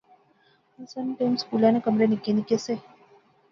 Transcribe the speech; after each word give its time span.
اساں 0.81 1.03
نے 1.05 1.13
ٹیم 1.19 1.33
سکولا 1.41 1.69
نے 1.73 1.79
کمرے 1.85 2.05
نکے 2.11 2.31
نکے 2.37 2.57
سے 2.65 2.73